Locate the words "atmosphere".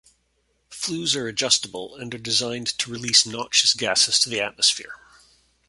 4.41-4.95